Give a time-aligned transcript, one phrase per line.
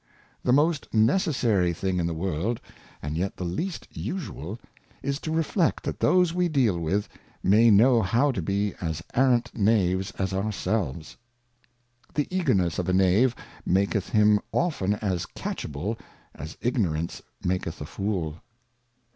[0.43, 2.59] The most necessary thing in the World,
[3.03, 4.59] and yet the least usual,
[5.03, 7.07] is to reflect that those we deal with,
[7.43, 11.17] may know how to be as arrant Knaves as ourselves.
[12.15, 15.99] The Eagerness of a Knave maketh him often as catchable,
[16.33, 18.41] as Ignorance maketh a Fool.